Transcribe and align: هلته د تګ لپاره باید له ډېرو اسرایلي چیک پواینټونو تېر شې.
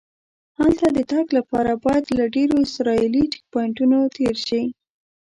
هلته 0.57 0.85
د 0.97 0.99
تګ 1.11 1.25
لپاره 1.37 1.71
باید 1.85 2.05
له 2.17 2.25
ډېرو 2.35 2.55
اسرایلي 2.65 3.23
چیک 3.31 3.43
پواینټونو 3.51 3.97
تېر 4.15 4.35
شې. 4.47 4.61